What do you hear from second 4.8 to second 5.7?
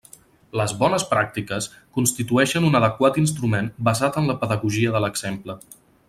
de l'exemple.